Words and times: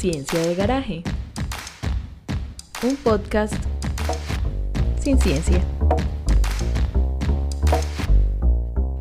Ciencia 0.00 0.40
de 0.40 0.54
Garaje, 0.54 1.02
un 2.82 2.96
podcast 2.96 3.52
sin 4.98 5.20
ciencia. 5.20 5.62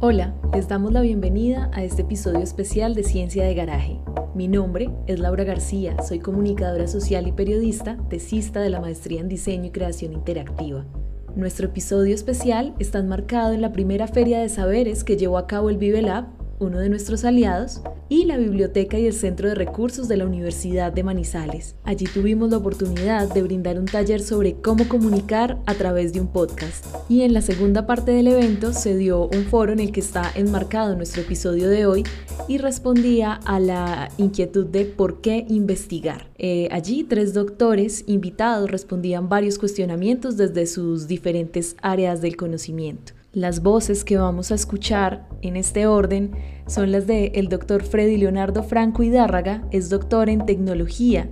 Hola, 0.02 0.36
les 0.54 0.68
damos 0.68 0.92
la 0.92 1.00
bienvenida 1.00 1.72
a 1.74 1.86
este 1.86 2.02
episodio 2.02 2.40
especial 2.40 2.96
de 2.96 3.06
Ciencia 3.06 3.46
de 3.46 3.54
Garaje. 3.56 4.02
Mi 4.36 4.50
nombre 4.50 4.90
es 5.08 5.22
Laura 5.22 5.46
García, 5.46 5.96
soy 6.04 6.20
comunicadora 6.20 6.86
social 6.86 7.28
y 7.28 7.32
periodista, 7.32 7.98
tesista 8.10 8.60
de 8.60 8.70
la 8.70 8.82
maestría 8.82 9.22
en 9.22 9.30
diseño 9.30 9.68
y 9.68 9.72
creación 9.72 10.12
interactiva. 10.12 10.86
Nuestro 11.34 11.68
episodio 11.68 12.14
especial 12.14 12.76
está 12.78 13.00
enmarcado 13.00 13.54
en 13.54 13.62
la 13.62 13.72
primera 13.72 14.08
feria 14.08 14.42
de 14.42 14.50
saberes 14.50 15.06
que 15.06 15.16
llevó 15.16 15.38
a 15.38 15.48
cabo 15.48 15.70
el 15.70 15.78
Vive 15.78 16.02
Lab 16.02 16.26
uno 16.60 16.80
de 16.80 16.90
nuestros 16.90 17.24
aliados, 17.24 17.82
y 18.10 18.26
la 18.26 18.38
biblioteca 18.38 18.98
y 18.98 19.06
el 19.06 19.14
centro 19.14 19.48
de 19.48 19.56
recursos 19.56 20.08
de 20.08 20.18
la 20.18 20.26
Universidad 20.26 20.92
de 20.92 21.04
Manizales. 21.04 21.76
Allí 21.84 22.06
tuvimos 22.06 22.50
la 22.50 22.58
oportunidad 22.58 23.32
de 23.32 23.44
brindar 23.44 23.80
un 23.80 23.86
taller 23.86 24.20
sobre 24.20 24.56
cómo 24.56 24.88
comunicar 24.88 25.60
a 25.68 25.76
través 25.76 26.12
de 26.12 26.20
un 26.20 26.28
podcast. 26.28 26.86
Y 27.08 27.22
en 27.22 27.34
la 27.34 27.42
segunda 27.42 27.86
parte 27.86 28.12
del 28.12 28.28
evento 28.28 28.74
se 28.74 28.98
dio 28.98 29.28
un 29.28 29.46
foro 29.46 29.72
en 29.72 29.80
el 29.80 29.92
que 29.92 30.00
está 30.00 30.32
enmarcado 30.36 30.96
nuestro 30.96 31.22
episodio 31.22 31.70
de 31.70 31.86
hoy 31.86 32.04
y 32.48 32.58
respondía 32.58 33.34
a 33.46 33.60
la 33.60 34.10
inquietud 34.18 34.66
de 34.66 34.86
por 34.86 35.22
qué 35.22 35.46
investigar. 35.48 36.32
Eh, 36.38 36.68
allí 36.72 37.04
tres 37.04 37.34
doctores 37.34 38.04
invitados 38.08 38.72
respondían 38.72 39.30
varios 39.30 39.60
cuestionamientos 39.60 40.36
desde 40.36 40.66
sus 40.66 41.08
diferentes 41.08 41.76
áreas 41.82 42.22
del 42.22 42.36
conocimiento. 42.36 43.19
Las 43.34 43.62
voces 43.62 44.04
que 44.04 44.18
vamos 44.18 44.52
a 44.52 44.56
escuchar 44.56 45.28
en 45.44 45.56
este 45.56 45.86
orden 45.86 46.32
son 46.66 46.92
las 46.92 47.06
de 47.06 47.28
el 47.36 47.48
doctor 47.48 47.84
Freddy 47.84 48.18
Leonardo 48.18 48.64
Franco 48.64 49.04
Hidárraga, 49.04 49.64
es 49.70 49.92
doctor 49.92 50.32
en 50.32 50.48
tecnología 50.48 51.30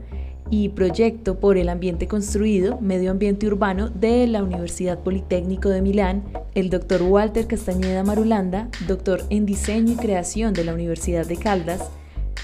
y 0.51 0.69
proyecto 0.69 1.39
por 1.39 1.57
el 1.57 1.69
ambiente 1.69 2.07
construido, 2.07 2.79
medio 2.81 3.09
ambiente 3.09 3.47
urbano 3.47 3.89
de 3.89 4.27
la 4.27 4.43
Universidad 4.43 4.99
Politécnico 4.99 5.69
de 5.69 5.81
Milán, 5.81 6.23
el 6.53 6.69
doctor 6.69 7.01
Walter 7.01 7.47
Castañeda 7.47 8.03
Marulanda, 8.03 8.69
doctor 8.87 9.23
en 9.31 9.47
diseño 9.47 9.93
y 9.93 9.95
creación 9.95 10.53
de 10.53 10.65
la 10.65 10.75
Universidad 10.75 11.25
de 11.25 11.37
Caldas, 11.37 11.81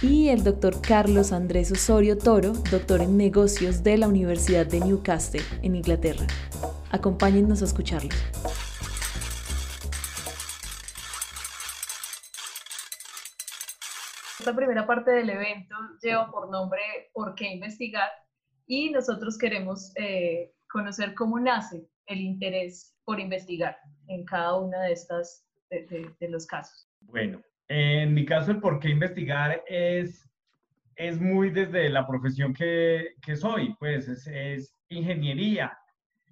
y 0.02 0.30
el 0.30 0.44
doctor 0.44 0.82
Carlos 0.82 1.32
Andrés 1.32 1.72
Osorio 1.72 2.18
Toro, 2.18 2.54
doctor 2.72 3.02
en 3.02 3.18
negocios 3.18 3.84
de 3.84 4.00
la 4.00 4.08
Universidad 4.08 4.66
de 4.66 4.80
Newcastle, 4.80 5.44
en 5.62 5.76
Inglaterra. 5.76 6.26
Acompáñennos 6.90 7.62
a 7.62 7.66
escucharlos. 7.66 8.16
Esta 14.44 14.58
primera 14.58 14.86
parte 14.86 15.10
del 15.10 15.30
evento 15.30 15.74
lleva 16.02 16.30
por 16.30 16.52
nombre 16.52 16.82
¿Por 17.14 17.34
qué 17.34 17.54
investigar? 17.54 18.10
Y 18.68 18.90
nosotros 18.90 19.38
queremos 19.38 19.94
eh, 19.96 20.52
conocer 20.68 21.14
cómo 21.14 21.40
nace 21.40 21.88
el 22.08 22.20
interés 22.20 22.94
por 23.06 23.22
investigar 23.22 23.78
en 24.10 24.26
cada 24.26 24.60
una 24.60 24.82
de 24.82 24.92
estas 24.92 25.48
de, 25.70 26.28
los 26.28 26.46
casos. 26.46 26.90
Bueno, 27.00 27.42
en 27.70 28.14
mi 28.14 28.26
caso 28.26 28.52
el 28.52 28.60
por 28.60 28.82
qué 28.82 28.90
investigar 28.90 29.64
es, 29.66 30.30
es 30.98 31.22
muy 31.22 31.50
desde 31.50 31.88
la 31.88 32.06
profesión 32.06 32.54
que, 32.54 33.16
que 33.26 33.38
soy, 33.38 33.74
pues 33.80 34.10
es, 34.10 34.28
es, 34.28 34.76
ingeniería, 34.90 35.72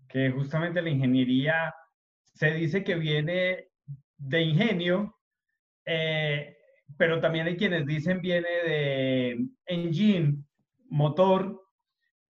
que 0.10 0.32
justamente 0.32 0.82
la 0.82 0.90
ingeniería 0.90 1.74
se 2.34 2.52
dice 2.52 2.84
que 2.84 2.96
viene 2.96 3.70
de 4.18 4.42
ingenio, 4.42 5.18
eh, 5.86 6.58
pero 6.98 7.20
también 7.20 7.48
hay 7.48 7.58
quienes 7.58 7.86
dicen 7.86 8.22
viene 8.22 8.50
de 8.66 9.46
engine, 9.66 10.44
motor, 10.90 11.62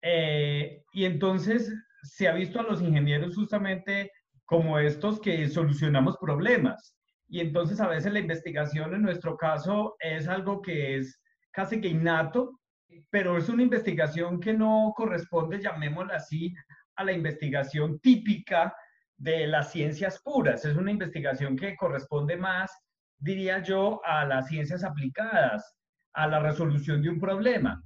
eh, 0.02 0.82
y 0.92 1.04
entonces 1.04 1.72
se 2.02 2.28
ha 2.28 2.32
visto 2.32 2.60
a 2.60 2.64
los 2.64 2.80
ingenieros 2.80 3.34
justamente 3.36 4.10
como 4.44 4.78
estos 4.78 5.20
que 5.20 5.48
solucionamos 5.48 6.16
problemas. 6.18 6.96
Y 7.28 7.40
entonces 7.40 7.80
a 7.80 7.88
veces 7.88 8.12
la 8.12 8.18
investigación 8.18 8.94
en 8.94 9.02
nuestro 9.02 9.36
caso 9.36 9.94
es 10.00 10.26
algo 10.26 10.60
que 10.60 10.96
es 10.96 11.20
casi 11.52 11.80
que 11.80 11.88
innato, 11.88 12.60
pero 13.10 13.36
es 13.36 13.48
una 13.48 13.62
investigación 13.62 14.40
que 14.40 14.52
no 14.52 14.92
corresponde, 14.96 15.60
llamémosla 15.60 16.16
así, 16.16 16.52
a 16.96 17.04
la 17.04 17.12
investigación 17.12 18.00
típica 18.00 18.74
de 19.16 19.46
las 19.46 19.70
ciencias 19.70 20.20
puras. 20.24 20.64
Es 20.64 20.76
una 20.76 20.90
investigación 20.90 21.56
que 21.56 21.76
corresponde 21.76 22.36
más 22.36 22.72
diría 23.20 23.62
yo, 23.62 24.00
a 24.04 24.24
las 24.24 24.48
ciencias 24.48 24.84
aplicadas, 24.84 25.76
a 26.14 26.26
la 26.26 26.40
resolución 26.40 27.02
de 27.02 27.10
un 27.10 27.20
problema, 27.20 27.82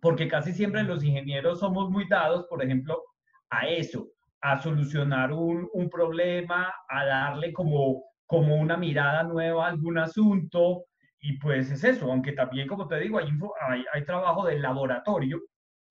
porque 0.00 0.28
casi 0.28 0.52
siempre 0.52 0.82
los 0.82 1.02
ingenieros 1.02 1.60
somos 1.60 1.90
muy 1.90 2.06
dados, 2.08 2.46
por 2.48 2.62
ejemplo, 2.62 3.02
a 3.50 3.66
eso, 3.66 4.08
a 4.40 4.60
solucionar 4.60 5.32
un, 5.32 5.68
un 5.72 5.88
problema, 5.88 6.72
a 6.88 7.04
darle 7.04 7.52
como, 7.52 8.04
como 8.26 8.56
una 8.56 8.76
mirada 8.76 9.22
nueva 9.22 9.66
a 9.66 9.70
algún 9.70 9.98
asunto, 9.98 10.84
y 11.20 11.38
pues 11.38 11.70
es 11.70 11.84
eso, 11.84 12.10
aunque 12.10 12.32
también, 12.32 12.66
como 12.66 12.88
te 12.88 12.98
digo, 12.98 13.18
hay, 13.18 13.28
hay, 13.68 13.84
hay 13.92 14.04
trabajo 14.04 14.44
de 14.44 14.58
laboratorio, 14.58 15.40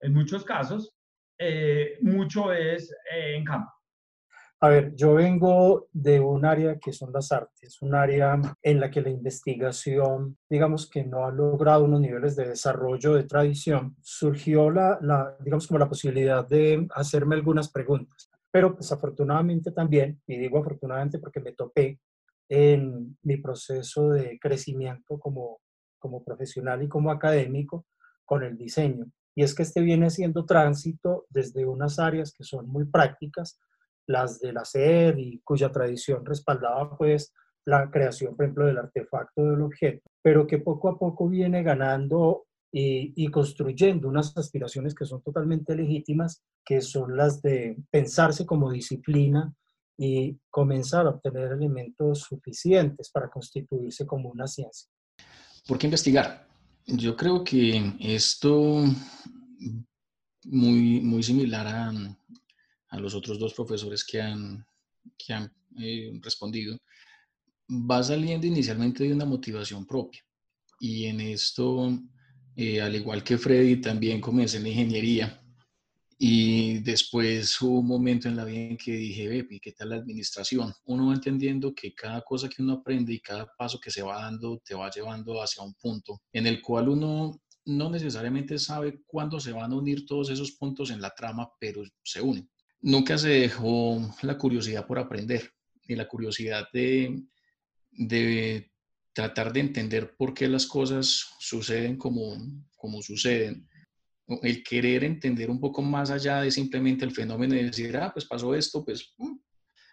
en 0.00 0.12
muchos 0.12 0.44
casos, 0.44 0.92
eh, 1.38 1.96
mucho 2.02 2.52
es 2.52 2.92
eh, 3.12 3.36
en 3.36 3.44
campo. 3.44 3.72
A 4.64 4.68
ver, 4.68 4.94
yo 4.94 5.14
vengo 5.14 5.88
de 5.92 6.20
un 6.20 6.44
área 6.44 6.78
que 6.78 6.92
son 6.92 7.12
las 7.12 7.32
artes, 7.32 7.82
un 7.82 7.96
área 7.96 8.40
en 8.62 8.78
la 8.78 8.92
que 8.92 9.00
la 9.00 9.10
investigación, 9.10 10.38
digamos 10.48 10.88
que 10.88 11.02
no 11.02 11.26
ha 11.26 11.32
logrado 11.32 11.84
unos 11.84 12.00
niveles 12.00 12.36
de 12.36 12.46
desarrollo 12.46 13.14
de 13.14 13.24
tradición. 13.24 13.96
Surgió 14.02 14.70
la, 14.70 15.00
la 15.02 15.36
digamos 15.40 15.66
como 15.66 15.80
la 15.80 15.88
posibilidad 15.88 16.46
de 16.46 16.86
hacerme 16.94 17.34
algunas 17.34 17.72
preguntas, 17.72 18.30
pero 18.52 18.76
desafortunadamente 18.78 19.72
también, 19.72 20.22
y 20.28 20.36
digo 20.36 20.60
afortunadamente 20.60 21.18
porque 21.18 21.40
me 21.40 21.54
topé 21.54 21.98
en 22.48 23.18
mi 23.24 23.38
proceso 23.38 24.10
de 24.10 24.38
crecimiento 24.38 25.18
como, 25.18 25.58
como 25.98 26.22
profesional 26.22 26.84
y 26.84 26.88
como 26.88 27.10
académico 27.10 27.84
con 28.24 28.44
el 28.44 28.56
diseño. 28.56 29.06
Y 29.34 29.42
es 29.42 29.56
que 29.56 29.64
este 29.64 29.80
viene 29.80 30.08
siendo 30.10 30.46
tránsito 30.46 31.26
desde 31.30 31.66
unas 31.66 31.98
áreas 31.98 32.32
que 32.32 32.44
son 32.44 32.68
muy 32.68 32.84
prácticas 32.84 33.58
las 34.06 34.40
del 34.40 34.58
hacer 34.58 35.18
y 35.18 35.40
cuya 35.44 35.70
tradición 35.70 36.24
respaldaba 36.24 36.96
pues 36.96 37.32
la 37.64 37.90
creación, 37.90 38.34
por 38.36 38.44
ejemplo, 38.44 38.66
del 38.66 38.78
artefacto 38.78 39.44
del 39.44 39.62
objeto, 39.62 40.02
pero 40.22 40.46
que 40.46 40.58
poco 40.58 40.88
a 40.88 40.98
poco 40.98 41.28
viene 41.28 41.62
ganando 41.62 42.46
y, 42.72 43.12
y, 43.14 43.28
construyendo 43.28 44.08
unas 44.08 44.36
aspiraciones 44.36 44.94
que 44.94 45.04
son 45.04 45.22
totalmente 45.22 45.76
legítimas, 45.76 46.42
que 46.64 46.80
son 46.80 47.16
las 47.16 47.42
de 47.42 47.76
pensarse 47.90 48.46
como 48.46 48.72
disciplina 48.72 49.54
y 49.98 50.38
comenzar 50.50 51.06
a 51.06 51.10
obtener 51.10 51.52
elementos 51.52 52.20
suficientes 52.20 53.10
para 53.10 53.28
constituirse 53.28 54.06
como 54.06 54.30
una 54.30 54.46
ciencia. 54.46 54.90
¿Por 55.68 55.78
qué 55.78 55.86
investigar? 55.86 56.46
Yo 56.86 57.14
creo 57.14 57.44
que 57.44 57.92
esto 58.00 58.84
muy, 60.44 61.00
muy 61.00 61.22
similar 61.22 61.66
a, 61.66 61.92
a 62.92 63.00
los 63.00 63.14
otros 63.14 63.38
dos 63.38 63.54
profesores 63.54 64.04
que 64.04 64.20
han, 64.20 64.64
que 65.16 65.32
han 65.32 65.50
eh, 65.78 66.12
respondido, 66.20 66.78
va 67.68 68.02
saliendo 68.02 68.46
inicialmente 68.46 69.04
de 69.04 69.14
una 69.14 69.24
motivación 69.24 69.86
propia. 69.86 70.22
Y 70.78 71.06
en 71.06 71.20
esto, 71.22 71.98
eh, 72.54 72.82
al 72.82 72.94
igual 72.94 73.24
que 73.24 73.38
Freddy, 73.38 73.80
también 73.80 74.20
comencé 74.20 74.58
en 74.58 74.64
la 74.64 74.68
ingeniería. 74.68 75.42
Y 76.18 76.80
después 76.80 77.60
hubo 77.62 77.80
un 77.80 77.86
momento 77.86 78.28
en 78.28 78.36
la 78.36 78.44
vida 78.44 78.60
en 78.60 78.76
que 78.76 78.92
dije, 78.92 79.26
Bepi, 79.26 79.58
¿qué 79.58 79.72
tal 79.72 79.88
la 79.88 79.96
administración? 79.96 80.72
Uno 80.84 81.06
va 81.06 81.14
entendiendo 81.14 81.74
que 81.74 81.94
cada 81.94 82.20
cosa 82.20 82.48
que 82.48 82.62
uno 82.62 82.74
aprende 82.74 83.14
y 83.14 83.20
cada 83.20 83.50
paso 83.56 83.80
que 83.80 83.90
se 83.90 84.02
va 84.02 84.20
dando 84.20 84.58
te 84.58 84.74
va 84.74 84.90
llevando 84.90 85.42
hacia 85.42 85.62
un 85.62 85.74
punto 85.74 86.20
en 86.32 86.46
el 86.46 86.60
cual 86.60 86.90
uno 86.90 87.40
no 87.64 87.90
necesariamente 87.90 88.58
sabe 88.58 89.00
cuándo 89.06 89.40
se 89.40 89.52
van 89.52 89.72
a 89.72 89.76
unir 89.76 90.04
todos 90.04 90.28
esos 90.30 90.52
puntos 90.52 90.90
en 90.90 91.00
la 91.00 91.10
trama, 91.10 91.48
pero 91.58 91.82
se 92.02 92.20
unen 92.20 92.51
nunca 92.82 93.16
se 93.16 93.28
dejó 93.28 94.14
la 94.22 94.36
curiosidad 94.36 94.86
por 94.86 94.98
aprender 94.98 95.50
y 95.86 95.94
la 95.94 96.08
curiosidad 96.08 96.68
de, 96.72 97.22
de 97.90 98.70
tratar 99.12 99.52
de 99.52 99.60
entender 99.60 100.14
por 100.16 100.34
qué 100.34 100.48
las 100.48 100.66
cosas 100.66 101.28
suceden 101.38 101.96
como, 101.96 102.36
como 102.76 103.00
suceden. 103.00 103.68
El 104.42 104.62
querer 104.62 105.04
entender 105.04 105.50
un 105.50 105.60
poco 105.60 105.82
más 105.82 106.10
allá 106.10 106.40
de 106.40 106.50
simplemente 106.50 107.04
el 107.04 107.12
fenómeno 107.12 107.54
y 107.54 107.64
decir, 107.64 107.96
ah, 107.96 108.10
pues 108.12 108.26
pasó 108.26 108.54
esto, 108.54 108.84
pues... 108.84 109.14
Mm". 109.18 109.36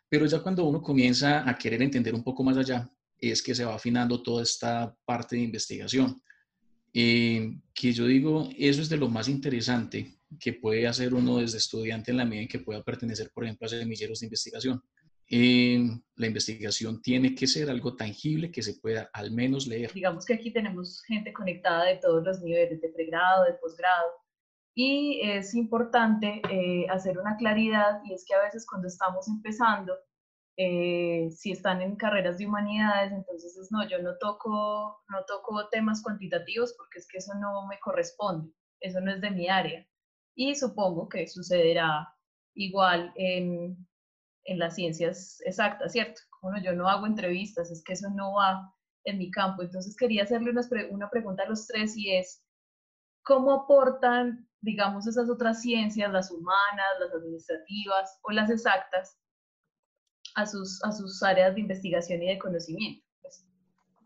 Pero 0.07 0.25
ya 0.25 0.39
cuando 0.39 0.65
uno 0.65 0.81
comienza 0.81 1.47
a 1.47 1.55
querer 1.55 1.83
entender 1.83 2.15
un 2.15 2.23
poco 2.23 2.43
más 2.43 2.57
allá, 2.57 2.89
es 3.15 3.43
que 3.43 3.53
se 3.53 3.65
va 3.65 3.75
afinando 3.75 4.23
toda 4.23 4.41
esta 4.41 4.95
parte 5.05 5.35
de 5.35 5.43
investigación. 5.43 6.19
Eh, 6.91 7.59
que 7.73 7.93
yo 7.93 8.07
digo, 8.07 8.49
eso 8.57 8.81
es 8.81 8.89
de 8.89 8.97
lo 8.97 9.07
más 9.07 9.27
interesante 9.27 10.18
que 10.39 10.53
puede 10.53 10.87
hacer 10.87 11.13
uno 11.13 11.37
desde 11.37 11.57
estudiante 11.57 12.11
en 12.11 12.17
la 12.17 12.25
medida 12.25 12.43
en 12.43 12.47
que 12.47 12.59
pueda 12.59 12.83
pertenecer, 12.83 13.31
por 13.33 13.43
ejemplo, 13.43 13.65
a 13.65 13.69
semilleros 13.69 14.19
de 14.19 14.25
investigación. 14.27 14.81
la 16.15 16.27
investigación 16.27 17.01
tiene 17.01 17.35
que 17.35 17.47
ser 17.47 17.69
algo 17.69 17.95
tangible 17.95 18.51
que 18.51 18.61
se 18.61 18.79
pueda 18.79 19.09
al 19.13 19.31
menos 19.31 19.67
leer. 19.67 19.91
Digamos 19.93 20.25
que 20.25 20.33
aquí 20.33 20.51
tenemos 20.51 21.01
gente 21.03 21.31
conectada 21.33 21.85
de 21.85 21.97
todos 21.97 22.23
los 22.23 22.41
niveles, 22.41 22.81
de 22.81 22.89
pregrado, 22.89 23.45
de 23.45 23.53
posgrado, 23.53 24.09
y 24.75 25.19
es 25.23 25.55
importante 25.55 26.41
eh, 26.49 26.87
hacer 26.89 27.17
una 27.19 27.35
claridad, 27.37 28.01
y 28.05 28.13
es 28.13 28.23
que 28.25 28.33
a 28.33 28.43
veces 28.43 28.65
cuando 28.65 28.87
estamos 28.87 29.27
empezando, 29.27 29.93
eh, 30.61 31.29
si 31.31 31.51
están 31.51 31.81
en 31.81 31.95
carreras 31.95 32.37
de 32.37 32.45
humanidades, 32.45 33.13
entonces 33.13 33.55
es, 33.57 33.71
no, 33.71 33.87
yo 33.87 34.01
no 34.01 34.17
toco, 34.17 35.01
no 35.07 35.23
toco 35.25 35.69
temas 35.69 36.03
cuantitativos 36.03 36.73
porque 36.77 36.99
es 36.99 37.07
que 37.07 37.19
eso 37.19 37.33
no 37.35 37.65
me 37.67 37.79
corresponde, 37.79 38.51
eso 38.81 38.99
no 38.99 39.13
es 39.13 39.21
de 39.21 39.31
mi 39.31 39.47
área. 39.47 39.87
Y 40.39 40.55
supongo 40.55 41.09
que 41.09 41.27
sucederá 41.27 42.07
igual 42.53 43.11
en, 43.15 43.75
en 44.45 44.57
las 44.57 44.75
ciencias 44.75 45.41
exactas, 45.45 45.91
¿cierto? 45.91 46.21
Bueno, 46.41 46.63
yo 46.63 46.73
no 46.73 46.87
hago 46.87 47.05
entrevistas, 47.07 47.69
es 47.69 47.83
que 47.83 47.91
eso 47.91 48.09
no 48.11 48.35
va 48.35 48.73
en 49.03 49.17
mi 49.17 49.31
campo. 49.31 49.63
Entonces 49.63 49.97
quería 49.97 50.23
hacerle 50.23 50.51
una, 50.51 50.61
una 50.91 51.09
pregunta 51.09 51.43
a 51.43 51.49
los 51.49 51.67
tres 51.67 51.97
y 51.97 52.15
es, 52.15 52.41
¿cómo 53.21 53.51
aportan, 53.51 54.47
digamos, 54.61 55.07
esas 55.07 55.29
otras 55.29 55.61
ciencias, 55.61 56.09
las 56.09 56.31
humanas, 56.31 56.87
las 57.01 57.13
administrativas 57.15 58.17
o 58.21 58.31
las 58.31 58.49
exactas, 58.49 59.19
a 60.35 60.45
sus, 60.45 60.81
a 60.85 60.93
sus 60.93 61.21
áreas 61.21 61.55
de 61.55 61.61
investigación 61.61 62.23
y 62.23 62.27
de 62.27 62.39
conocimiento? 62.39 63.05
Pues. 63.21 63.45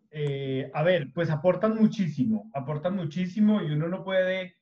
Eh, 0.09 0.71
a 0.73 0.81
ver, 0.81 1.13
pues 1.13 1.29
aportan 1.29 1.75
muchísimo, 1.75 2.49
aportan 2.55 2.95
muchísimo 2.95 3.61
y 3.61 3.71
uno 3.71 3.87
no 3.87 4.03
puede 4.03 4.55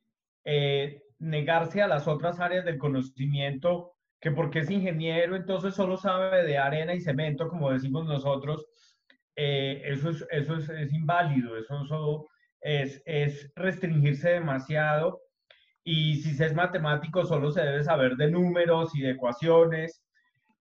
eh, 0.44 1.02
negarse 1.22 1.82
a 1.82 1.88
las 1.88 2.08
otras 2.08 2.40
áreas 2.40 2.66
del 2.66 2.80
conocimiento, 2.80 3.94
que 4.20 4.32
porque 4.32 4.60
es 4.60 4.72
ingeniero, 4.72 5.36
entonces 5.36 5.76
solo 5.76 5.96
sabe 5.96 6.44
de 6.44 6.58
arena 6.58 6.94
y 6.96 7.00
cemento, 7.00 7.48
como 7.48 7.72
decimos 7.72 8.06
nosotros, 8.06 8.66
eh, 9.36 9.82
eso, 9.86 10.10
es, 10.10 10.26
eso 10.32 10.58
es, 10.58 10.70
es 10.70 10.92
inválido, 10.92 11.58
eso, 11.58 11.84
eso 11.84 12.28
es, 12.60 13.02
es 13.06 13.52
restringirse 13.56 14.32
demasiado. 14.32 15.22
Y 15.84 16.18
si 16.18 16.34
se 16.34 16.46
es 16.48 16.54
matemático, 16.54 17.26
solo 17.26 17.52
se 17.52 17.62
debe 17.62 17.84
saber 17.84 18.16
de 18.16 18.30
números 18.30 18.96
y 18.96 19.02
de 19.02 19.12
ecuaciones. 19.12 20.04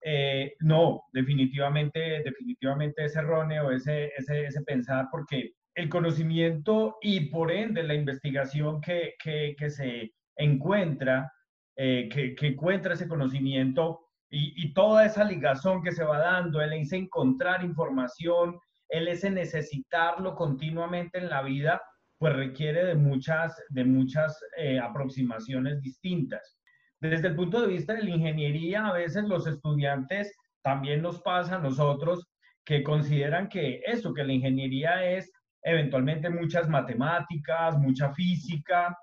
Eh, 0.03 0.55
no, 0.61 1.05
definitivamente, 1.13 2.23
definitivamente 2.23 3.05
es 3.05 3.17
erróneo 3.17 3.71
ese, 3.71 4.11
ese, 4.17 4.63
pensar 4.63 5.09
porque 5.11 5.53
el 5.75 5.89
conocimiento 5.91 6.97
y 7.03 7.29
por 7.29 7.51
ende 7.51 7.83
la 7.83 7.95
investigación 7.95 8.81
que, 8.81 9.15
que 9.23 9.71
se 9.71 10.11
encuentra, 10.43 11.33
eh, 11.77 12.09
que, 12.13 12.35
que, 12.35 12.49
encuentra 12.49 12.95
ese 12.95 13.09
conocimiento 13.09 14.01
y, 14.29 14.53
y, 14.57 14.75
toda 14.75 15.05
esa 15.07 15.25
ligazón 15.25 15.83
que 15.83 15.93
se 15.93 16.05
va 16.05 16.19
dando, 16.19 16.61
el 16.61 16.73
ese 16.73 16.97
encontrar 16.97 17.65
información, 17.65 18.59
el 18.89 19.09
ese 19.09 19.31
necesitarlo 19.31 20.35
continuamente 20.35 21.19
en 21.19 21.29
la 21.29 21.43
vida, 21.43 21.81
pues 22.19 22.35
requiere 22.35 22.85
de 22.85 22.95
muchas, 22.95 23.57
de 23.71 23.85
muchas 23.85 24.39
eh, 24.59 24.79
aproximaciones 24.79 25.81
distintas. 25.81 26.59
Desde 27.01 27.29
el 27.29 27.35
punto 27.35 27.63
de 27.63 27.69
vista 27.69 27.95
de 27.95 28.03
la 28.03 28.11
ingeniería, 28.11 28.87
a 28.87 28.93
veces 28.93 29.25
los 29.25 29.47
estudiantes 29.47 30.31
también 30.63 31.01
nos 31.01 31.23
pasa 31.23 31.57
a 31.57 31.61
nosotros 31.61 32.29
que 32.65 32.83
consideran 32.83 33.49
que 33.49 33.81
eso, 33.87 34.13
que 34.13 34.25
la 34.25 34.35
ingeniería 34.35 35.03
es 35.03 35.33
eventualmente 35.63 36.29
muchas 36.29 36.69
matemáticas, 36.69 37.79
mucha 37.79 38.13
física, 38.13 38.95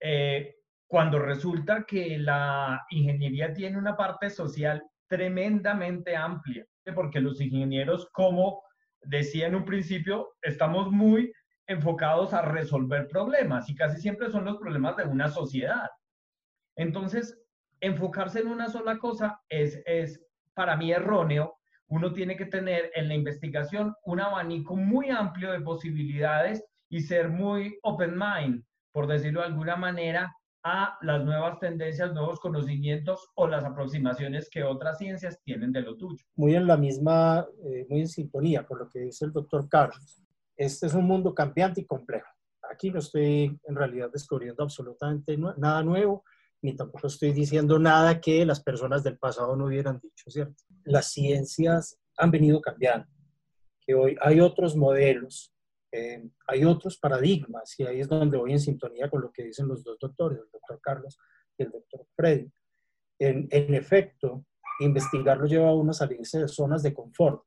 eh, 0.00 0.54
cuando 0.86 1.18
resulta 1.18 1.84
que 1.84 2.18
la 2.18 2.84
ingeniería 2.90 3.52
tiene 3.52 3.78
una 3.78 3.96
parte 3.96 4.30
social 4.30 4.82
tremendamente 5.08 6.16
amplia, 6.16 6.66
porque 6.94 7.20
los 7.20 7.40
ingenieros, 7.40 8.08
como 8.12 8.62
decía 9.02 9.46
en 9.46 9.54
un 9.54 9.64
principio, 9.64 10.34
estamos 10.42 10.90
muy 10.90 11.32
enfocados 11.66 12.34
a 12.34 12.42
resolver 12.42 13.08
problemas 13.08 13.68
y 13.70 13.74
casi 13.74 14.00
siempre 14.00 14.30
son 14.30 14.44
los 14.44 14.58
problemas 14.58 14.96
de 14.96 15.04
una 15.04 15.28
sociedad. 15.28 15.88
Entonces, 16.76 17.38
enfocarse 17.80 18.40
en 18.40 18.48
una 18.48 18.68
sola 18.68 18.98
cosa 18.98 19.40
es, 19.48 19.82
es 19.86 20.22
para 20.54 20.76
mí 20.76 20.92
erróneo. 20.92 21.56
Uno 21.88 22.12
tiene 22.12 22.36
que 22.36 22.46
tener 22.46 22.90
en 22.94 23.08
la 23.08 23.14
investigación 23.14 23.94
un 24.04 24.20
abanico 24.20 24.76
muy 24.76 25.10
amplio 25.10 25.52
de 25.52 25.60
posibilidades 25.60 26.64
y 26.88 27.00
ser 27.00 27.28
muy 27.28 27.78
open 27.82 28.16
mind, 28.16 28.64
por 28.92 29.06
decirlo 29.06 29.40
de 29.40 29.46
alguna 29.46 29.76
manera, 29.76 30.34
a 30.64 30.98
las 31.02 31.24
nuevas 31.24 31.60
tendencias, 31.60 32.12
nuevos 32.12 32.40
conocimientos 32.40 33.30
o 33.34 33.46
las 33.46 33.64
aproximaciones 33.64 34.48
que 34.50 34.64
otras 34.64 34.98
ciencias 34.98 35.38
tienen 35.44 35.72
de 35.72 35.82
lo 35.82 35.96
tuyo. 35.96 36.24
Muy 36.36 36.54
en 36.54 36.66
la 36.66 36.76
misma, 36.76 37.46
eh, 37.64 37.86
muy 37.88 38.00
en 38.00 38.08
sintonía 38.08 38.66
con 38.66 38.78
lo 38.78 38.88
que 38.88 39.00
dice 39.00 39.26
el 39.26 39.32
doctor 39.32 39.68
Carlos. 39.68 40.22
Este 40.56 40.86
es 40.86 40.94
un 40.94 41.04
mundo 41.04 41.34
cambiante 41.34 41.82
y 41.82 41.86
complejo. 41.86 42.28
Aquí 42.72 42.90
no 42.90 42.98
estoy 42.98 43.56
en 43.62 43.74
realidad 43.76 44.10
descubriendo 44.10 44.62
absolutamente 44.62 45.36
nada 45.36 45.82
nuevo 45.82 46.24
ni 46.64 46.74
tampoco 46.74 47.08
estoy 47.08 47.32
diciendo 47.32 47.78
nada 47.78 48.22
que 48.22 48.46
las 48.46 48.62
personas 48.62 49.04
del 49.04 49.18
pasado 49.18 49.54
no 49.54 49.66
hubieran 49.66 50.00
dicho, 50.00 50.30
¿cierto? 50.30 50.64
Las 50.84 51.12
ciencias 51.12 52.00
han 52.16 52.30
venido 52.30 52.62
cambiando, 52.62 53.06
que 53.82 53.94
hoy 53.94 54.16
hay 54.22 54.40
otros 54.40 54.74
modelos, 54.74 55.53
eh, 55.96 56.28
hay 56.48 56.64
otros 56.64 56.98
paradigmas, 56.98 57.78
y 57.78 57.84
ahí 57.84 58.00
es 58.00 58.08
donde 58.08 58.36
voy 58.36 58.52
en 58.52 58.60
sintonía 58.60 59.08
con 59.08 59.22
lo 59.22 59.30
que 59.30 59.44
dicen 59.44 59.68
los 59.68 59.84
dos 59.84 59.98
doctores, 59.98 60.38
el 60.38 60.50
doctor 60.52 60.80
Carlos 60.82 61.18
y 61.56 61.62
el 61.62 61.70
doctor 61.70 62.06
Freddy. 62.16 62.50
En, 63.18 63.46
en 63.50 63.74
efecto, 63.74 64.44
investigarlo 64.80 65.46
lleva 65.46 65.68
a 65.68 65.74
uno 65.74 65.90
a 65.90 65.94
salirse 65.94 66.40
de 66.40 66.48
zonas 66.48 66.82
de 66.82 66.92
confort. 66.92 67.44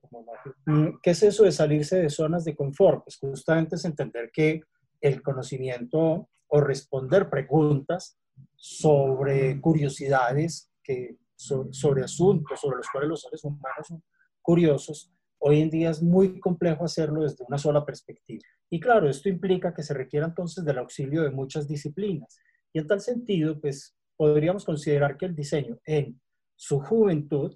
Mm, 0.66 1.00
¿Qué 1.02 1.10
es 1.12 1.24
eso 1.24 1.44
de 1.44 1.52
salirse 1.52 1.98
de 1.98 2.10
zonas 2.10 2.46
de 2.46 2.56
confort? 2.56 3.04
Pues 3.04 3.18
justamente 3.18 3.76
es 3.76 3.86
entender 3.86 4.32
que 4.32 4.62
el 5.02 5.22
conocimiento 5.22 6.30
o 6.48 6.62
responder 6.62 7.30
preguntas 7.30 8.18
sobre 8.56 9.60
curiosidades, 9.60 10.72
que, 10.84 11.18
sobre, 11.36 12.04
asuntos 12.04 12.60
sobre 12.60 12.78
los 12.78 12.90
cuales 12.90 13.10
los 13.10 13.22
seres 13.22 13.44
humanos 13.44 13.88
son 13.88 14.04
curiosos, 14.42 15.12
hoy 15.40 15.62
en 15.62 15.70
día 15.70 15.90
es 15.90 16.02
muy 16.02 16.40
complejo 16.40 16.86
hacerlo 16.86 17.24
desde 17.24 17.46
una 17.48 17.58
sola 17.58 17.86
perspectiva. 17.86 18.44
Y 18.70 18.80
claro, 18.80 19.10
esto 19.10 19.30
implica 19.30 19.74
que 19.74 19.84
se 19.84 19.94
requiera 19.94 20.26
entonces 20.26 20.66
del 20.66 20.78
auxilio 20.78 21.24
de 21.24 21.32
muchas 21.32 21.68
disciplinas. 21.68 22.40
Y 22.74 22.80
en 22.80 22.88
tal 22.88 23.02
sentido, 23.02 23.60
pues 23.60 23.96
podríamos 24.16 24.66
considerar 24.66 25.18
que 25.18 25.26
el 25.26 25.36
diseño 25.36 25.80
en 25.86 26.20
su 26.56 26.80
juventud 26.80 27.54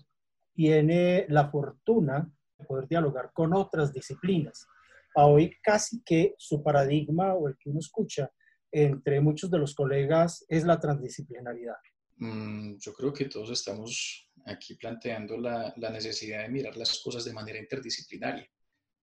tiene 0.53 1.25
la 1.29 1.49
fortuna 1.49 2.31
de 2.57 2.65
poder 2.65 2.87
dialogar 2.87 3.31
con 3.33 3.53
otras 3.53 3.91
disciplinas. 3.91 4.67
A 5.15 5.25
hoy 5.25 5.57
casi 5.61 6.01
que 6.03 6.35
su 6.37 6.63
paradigma 6.63 7.33
o 7.33 7.47
el 7.47 7.57
que 7.57 7.69
uno 7.69 7.79
escucha 7.79 8.31
entre 8.71 9.19
muchos 9.19 9.51
de 9.51 9.57
los 9.57 9.75
colegas 9.75 10.45
es 10.47 10.63
la 10.63 10.79
transdisciplinaridad? 10.79 11.75
Mm, 12.17 12.77
yo 12.77 12.93
creo 12.93 13.11
que 13.11 13.25
todos 13.25 13.49
estamos 13.49 14.29
aquí 14.45 14.75
planteando 14.75 15.37
la, 15.37 15.73
la, 15.77 15.89
necesidad 15.89 16.43
de 16.43 16.49
mirar 16.49 16.75
las 16.77 16.99
cosas 16.99 17.25
de 17.25 17.33
manera 17.33 17.59
interdisciplinaria, 17.59 18.47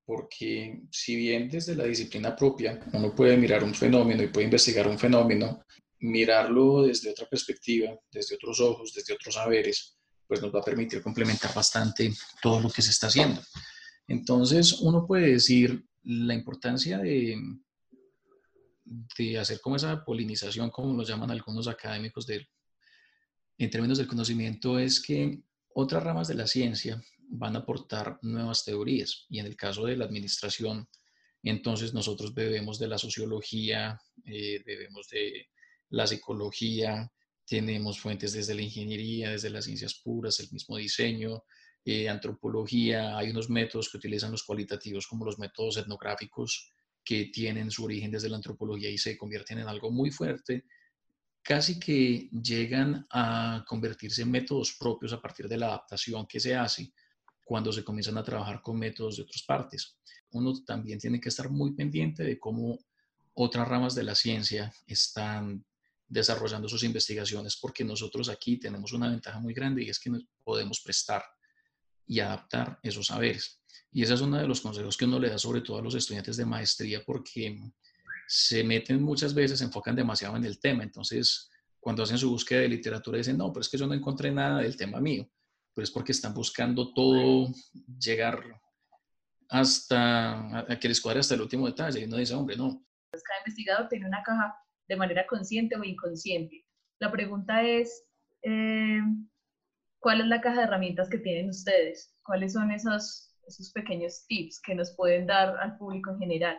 porque 0.04 0.82
si 0.90 1.16
bien 1.16 1.48
desde 1.48 1.74
la 1.74 1.84
disciplina 1.84 2.34
propia 2.34 2.80
uno 2.92 3.14
puede 3.14 3.36
mirar 3.36 3.62
un 3.62 3.74
fenómeno 3.74 4.22
y 4.22 4.28
puede 4.28 4.46
investigar 4.46 4.88
un 4.88 4.98
fenómeno, 4.98 5.64
mirarlo 6.00 6.82
desde 6.82 7.10
otra 7.10 7.28
perspectiva, 7.28 7.98
desde 8.10 8.36
otros 8.36 8.60
ojos, 8.60 8.92
desde 8.94 9.14
otros 9.14 9.34
saberes, 9.34 9.98
pues 10.26 10.42
nos 10.42 10.54
va 10.54 10.60
a 10.60 10.64
permitir 10.64 11.02
complementar 11.02 11.52
bastante 11.54 12.12
todo 12.42 12.60
lo 12.60 12.70
que 12.70 12.82
se 12.82 12.90
está 12.90 13.08
haciendo. 13.08 13.40
Entonces, 14.06 14.80
uno 14.80 15.06
puede 15.06 15.32
decir 15.32 15.84
la 16.02 16.34
importancia 16.34 16.98
de, 16.98 17.36
de 19.18 19.38
hacer 19.38 19.60
como 19.60 19.76
esa 19.76 20.04
polinización, 20.04 20.70
como 20.70 20.94
lo 20.94 21.02
llaman 21.02 21.30
algunos 21.30 21.66
académicos 21.68 22.26
de, 22.26 22.46
en 23.58 23.70
términos 23.70 23.98
del 23.98 24.06
conocimiento, 24.06 24.78
es 24.78 25.00
que 25.00 25.42
otras 25.74 26.02
ramas 26.02 26.28
de 26.28 26.34
la 26.34 26.46
ciencia 26.46 27.02
van 27.28 27.56
a 27.56 27.60
aportar 27.60 28.18
nuevas 28.22 28.64
teorías. 28.64 29.26
Y 29.28 29.40
en 29.40 29.46
el 29.46 29.56
caso 29.56 29.84
de 29.84 29.96
la 29.96 30.04
administración, 30.04 30.88
entonces 31.42 31.92
nosotros 31.92 32.34
bebemos 32.34 32.78
de 32.78 32.88
la 32.88 32.98
sociología, 32.98 34.00
eh, 34.24 34.62
bebemos 34.64 35.08
de 35.08 35.48
la 35.90 36.06
psicología, 36.06 37.10
tenemos 37.44 37.98
fuentes 37.98 38.32
desde 38.32 38.54
la 38.54 38.62
ingeniería, 38.62 39.30
desde 39.30 39.50
las 39.50 39.64
ciencias 39.64 40.00
puras, 40.02 40.38
el 40.40 40.50
mismo 40.52 40.76
diseño, 40.76 41.44
eh, 41.84 42.08
antropología, 42.08 43.16
hay 43.16 43.30
unos 43.30 43.48
métodos 43.48 43.88
que 43.88 43.96
utilizan 43.96 44.30
los 44.30 44.44
cualitativos 44.44 45.06
como 45.06 45.24
los 45.24 45.38
métodos 45.38 45.78
etnográficos 45.78 46.70
que 47.02 47.26
tienen 47.32 47.70
su 47.70 47.84
origen 47.84 48.10
desde 48.10 48.28
la 48.28 48.36
antropología 48.36 48.90
y 48.90 48.98
se 48.98 49.16
convierten 49.16 49.60
en 49.60 49.68
algo 49.68 49.90
muy 49.90 50.10
fuerte, 50.10 50.66
casi 51.42 51.78
que 51.78 52.28
llegan 52.30 53.06
a 53.10 53.64
convertirse 53.66 54.22
en 54.22 54.30
métodos 54.30 54.76
propios 54.78 55.12
a 55.12 55.20
partir 55.20 55.48
de 55.48 55.56
la 55.56 55.68
adaptación 55.68 56.26
que 56.26 56.40
se 56.40 56.54
hace 56.54 56.92
cuando 57.44 57.72
se 57.72 57.82
comienzan 57.82 58.18
a 58.18 58.22
trabajar 58.22 58.60
con 58.60 58.78
métodos 58.78 59.16
de 59.16 59.22
otras 59.22 59.42
partes. 59.42 59.96
Uno 60.30 60.52
también 60.64 60.98
tiene 60.98 61.20
que 61.20 61.30
estar 61.30 61.48
muy 61.48 61.72
pendiente 61.74 62.22
de 62.22 62.38
cómo 62.38 62.78
otras 63.32 63.66
ramas 63.66 63.94
de 63.94 64.02
la 64.02 64.14
ciencia 64.14 64.72
están 64.86 65.64
desarrollando 66.06 66.68
sus 66.68 66.82
investigaciones 66.82 67.56
porque 67.56 67.84
nosotros 67.84 68.28
aquí 68.28 68.58
tenemos 68.58 68.92
una 68.92 69.08
ventaja 69.08 69.38
muy 69.38 69.54
grande 69.54 69.84
y 69.84 69.90
es 69.90 69.98
que 69.98 70.10
podemos 70.42 70.80
prestar 70.80 71.22
y 72.06 72.20
adaptar 72.20 72.78
esos 72.82 73.06
saberes. 73.06 73.62
Y 73.92 74.02
ese 74.02 74.14
es 74.14 74.20
uno 74.20 74.38
de 74.38 74.46
los 74.46 74.60
consejos 74.60 74.96
que 74.96 75.04
uno 75.04 75.18
le 75.18 75.30
da 75.30 75.38
sobre 75.38 75.60
todo 75.60 75.78
a 75.78 75.82
los 75.82 75.94
estudiantes 75.94 76.36
de 76.36 76.46
maestría 76.46 77.02
porque 77.04 77.58
se 78.28 78.62
meten 78.62 79.02
muchas 79.02 79.32
veces, 79.32 79.58
se 79.58 79.64
enfocan 79.64 79.96
demasiado 79.96 80.36
en 80.36 80.44
el 80.44 80.60
tema. 80.60 80.82
Entonces, 80.82 81.50
cuando 81.80 82.02
hacen 82.02 82.18
su 82.18 82.28
búsqueda 82.28 82.60
de 82.60 82.68
literatura 82.68 83.16
dicen, 83.16 83.38
no, 83.38 83.50
pero 83.50 83.62
es 83.62 83.70
que 83.70 83.78
yo 83.78 83.86
no 83.86 83.94
encontré 83.94 84.30
nada 84.30 84.60
del 84.60 84.76
tema 84.76 85.00
mío. 85.00 85.26
Pero 85.74 85.82
es 85.82 85.90
porque 85.90 86.12
están 86.12 86.34
buscando 86.34 86.92
todo, 86.92 87.48
llegar 87.98 88.60
hasta, 89.48 90.58
a 90.70 90.78
que 90.78 90.88
les 90.88 91.00
cuadre 91.00 91.20
hasta 91.20 91.36
el 91.36 91.40
último 91.40 91.66
detalle. 91.66 92.00
Y 92.00 92.04
uno 92.04 92.18
dice, 92.18 92.34
hombre, 92.34 92.54
no. 92.56 92.84
Cada 93.10 93.40
investigador 93.40 93.88
tiene 93.88 94.06
una 94.06 94.22
caja 94.22 94.54
de 94.88 94.96
manera 94.96 95.26
consciente 95.26 95.76
o 95.76 95.82
inconsciente. 95.82 96.66
La 97.00 97.10
pregunta 97.10 97.62
es, 97.62 98.04
eh, 98.42 99.00
¿cuál 100.00 100.20
es 100.20 100.26
la 100.26 100.42
caja 100.42 100.58
de 100.58 100.64
herramientas 100.64 101.08
que 101.08 101.18
tienen 101.18 101.48
ustedes? 101.48 102.14
¿Cuáles 102.22 102.52
son 102.52 102.70
esos, 102.72 103.34
esos 103.46 103.70
pequeños 103.72 104.26
tips 104.26 104.60
que 104.60 104.74
nos 104.74 104.94
pueden 104.94 105.26
dar 105.26 105.56
al 105.60 105.78
público 105.78 106.10
en 106.10 106.18
general? 106.18 106.58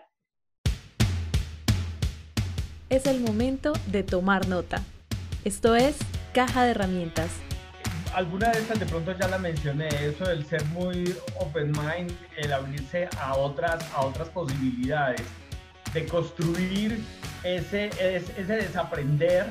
Es 2.89 3.05
el 3.05 3.22
momento 3.22 3.74
de 3.86 4.01
tomar 4.01 4.48
nota. 4.48 4.81
Esto 5.46 5.75
es 5.75 5.96
Caja 6.34 6.63
de 6.63 6.72
Herramientas. 6.72 7.29
Alguna 8.15 8.50
de 8.50 8.58
estas 8.58 8.79
de 8.79 8.88
pronto 8.88 9.15
ya 9.15 9.27
la 9.27 9.38
mencioné, 9.38 9.89
eso 9.89 10.25
del 10.25 10.43
ser 10.43 10.65
muy 10.65 11.15
open 11.39 11.72
mind, 11.72 12.12
el 12.38 12.51
abrirse 12.51 13.08
a 13.19 13.36
otras, 13.36 13.88
a 13.93 14.01
otras 14.01 14.29
posibilidades, 14.29 15.22
de 15.93 16.08
construir 16.08 17.00
ese, 17.43 17.91
ese, 18.00 18.55
desaprender, 18.55 19.46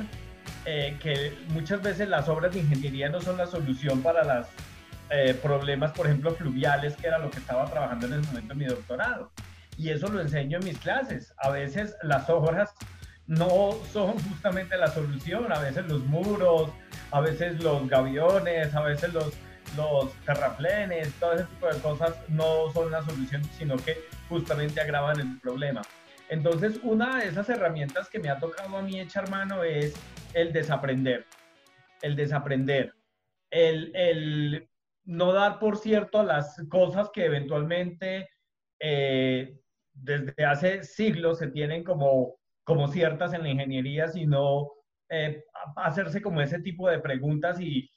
eh, 0.64 0.96
que 1.00 1.32
muchas 1.50 1.80
veces 1.80 2.08
las 2.08 2.28
obras 2.28 2.52
de 2.52 2.58
ingeniería 2.58 3.08
no 3.08 3.20
son 3.20 3.36
la 3.36 3.46
solución 3.46 4.02
para 4.02 4.24
los 4.24 4.48
eh, 5.10 5.38
problemas, 5.40 5.92
por 5.92 6.06
ejemplo, 6.06 6.34
fluviales, 6.34 6.96
que 6.96 7.06
era 7.06 7.18
lo 7.18 7.30
que 7.30 7.38
estaba 7.38 7.66
trabajando 7.66 8.06
en 8.06 8.14
ese 8.14 8.26
momento 8.26 8.52
en 8.54 8.58
mi 8.58 8.64
doctorado. 8.64 9.30
Y 9.76 9.90
eso 9.90 10.08
lo 10.08 10.20
enseño 10.20 10.58
en 10.58 10.64
mis 10.64 10.78
clases. 10.78 11.32
A 11.38 11.50
veces 11.50 11.94
las 12.02 12.28
obras 12.28 12.74
no 13.28 13.72
son 13.92 14.18
justamente 14.18 14.76
la 14.76 14.88
solución. 14.88 15.52
A 15.52 15.60
veces 15.60 15.86
los 15.86 16.04
muros, 16.06 16.70
a 17.12 17.20
veces 17.20 17.62
los 17.62 17.88
gaviones, 17.88 18.74
a 18.74 18.82
veces 18.82 19.12
los, 19.12 19.32
los 19.76 20.12
terraplenes, 20.24 21.12
todo 21.20 21.34
ese 21.34 21.44
tipo 21.44 21.66
de 21.68 21.80
cosas 21.80 22.16
no 22.28 22.72
son 22.72 22.90
la 22.90 23.02
solución, 23.04 23.44
sino 23.56 23.76
que 23.76 23.98
justamente 24.28 24.80
agravan 24.80 25.20
el 25.20 25.38
problema. 25.40 25.82
Entonces, 26.30 26.80
una 26.82 27.18
de 27.18 27.28
esas 27.28 27.48
herramientas 27.48 28.08
que 28.10 28.18
me 28.18 28.28
ha 28.28 28.38
tocado 28.38 28.76
a 28.76 28.82
mí 28.82 28.98
echar 29.00 29.30
mano 29.30 29.62
es 29.62 29.94
el 30.34 30.52
desaprender. 30.52 31.24
El 32.02 32.16
desaprender. 32.16 32.94
El, 33.50 33.94
el 33.94 34.68
no 35.04 35.32
dar 35.32 35.58
por 35.58 35.78
cierto 35.78 36.22
las 36.22 36.62
cosas 36.68 37.08
que 37.12 37.24
eventualmente 37.24 38.28
eh, 38.78 39.58
desde 39.94 40.44
hace 40.44 40.84
siglos 40.84 41.38
se 41.38 41.48
tienen 41.48 41.82
como 41.82 42.37
como 42.68 42.86
ciertas 42.86 43.32
en 43.32 43.44
la 43.44 43.48
ingeniería, 43.48 44.08
sino 44.08 44.70
eh, 45.08 45.42
hacerse 45.76 46.20
como 46.20 46.42
ese 46.42 46.60
tipo 46.60 46.86
de 46.90 46.98
preguntas 46.98 47.58
y, 47.58 47.90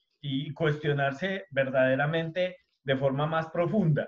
cuestionarse 0.54 1.46
verdaderamente 1.50 2.56
de 2.84 2.96
forma 2.96 3.26
más 3.26 3.48
profunda. 3.48 4.08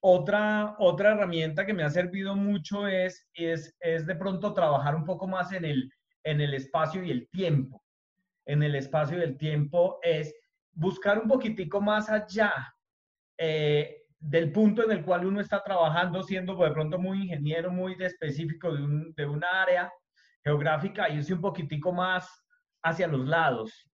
Otra, 0.00 0.76
otra 0.78 1.12
herramienta 1.12 1.66
que 1.66 1.74
me 1.74 1.82
ha 1.82 1.90
servido 1.90 2.36
mucho 2.36 2.86
es, 2.86 3.28
es, 3.34 3.76
de 3.80 4.14
pronto 4.14 4.54
trabajar 4.54 4.94
un 4.94 5.04
poco 5.04 5.26
más 5.26 5.52
en 5.52 5.64
el, 5.66 5.90
en 6.24 6.40
el 6.40 6.54
espacio 6.54 7.02
y 7.04 7.10
el 7.10 7.28
tiempo. 7.28 7.82
En 8.46 8.62
el 8.62 8.76
espacio 8.76 9.18
y 9.18 9.22
el 9.22 9.36
tiempo 9.36 9.98
es 10.02 10.32
buscar 10.72 11.18
un 11.18 11.28
poquitico 11.28 11.82
más 11.82 12.08
allá 12.08 12.52
eh, 13.36 14.05
del 14.18 14.50
punto 14.52 14.84
en 14.84 14.92
el 14.92 15.04
cual 15.04 15.26
uno 15.26 15.40
está 15.40 15.62
trabajando, 15.62 16.22
siendo 16.22 16.56
de 16.56 16.70
pronto 16.70 16.98
muy 16.98 17.22
ingeniero, 17.22 17.70
muy 17.70 17.96
específico 18.00 18.72
de, 18.72 18.82
un, 18.82 19.14
de 19.14 19.26
una 19.26 19.62
área 19.62 19.92
geográfica, 20.42 21.08
irse 21.08 21.34
un 21.34 21.40
poquitico 21.40 21.92
más 21.92 22.28
hacia 22.82 23.06
los 23.08 23.26
lados, 23.26 23.88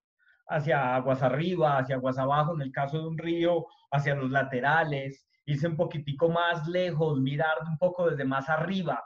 hacia 0.49 0.95
aguas 0.97 1.23
arriba, 1.23 1.79
hacia 1.79 1.97
aguas 1.97 2.19
abajo, 2.19 2.55
en 2.55 2.63
el 2.63 2.73
caso 2.73 2.99
de 2.99 3.09
un 3.09 3.19
río, 3.19 3.67
hacia 3.91 4.15
los 4.15 4.31
laterales, 4.31 5.27
irse 5.47 5.67
un 5.67 5.77
poquitico 5.77 6.29
más 6.29 6.67
lejos, 6.69 7.21
mirar 7.21 7.57
un 7.69 7.79
poco 7.79 8.11
desde 8.11 8.25
más 8.25 8.49
arriba. 8.49 9.03